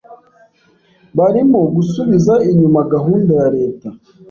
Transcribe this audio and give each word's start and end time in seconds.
barimo 1.17 1.59
gusubiza 1.75 2.33
inyuma 2.49 2.79
gahunda 2.93 3.31
ya 3.41 3.47
Leta 3.57 3.87